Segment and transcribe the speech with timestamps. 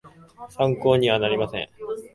[0.49, 2.09] 参考になるかはわかりません